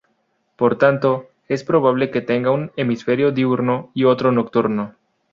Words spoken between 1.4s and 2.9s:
es probable que tenga un